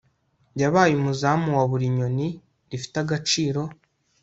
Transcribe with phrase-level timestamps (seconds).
[0.61, 2.27] yabaye umuzamu wa buri nyoni
[2.69, 3.61] rifite agaciro